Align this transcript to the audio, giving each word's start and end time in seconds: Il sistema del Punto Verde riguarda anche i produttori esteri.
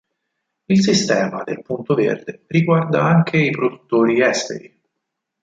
Il 0.65 0.81
sistema 0.81 1.43
del 1.43 1.61
Punto 1.61 1.93
Verde 1.93 2.45
riguarda 2.47 3.03
anche 3.03 3.37
i 3.37 3.51
produttori 3.51 4.19
esteri. 4.19 4.81